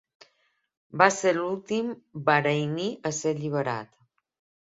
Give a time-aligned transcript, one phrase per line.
[1.01, 1.91] Va ser l'últim
[2.29, 3.93] Bahraini a ser alliberat.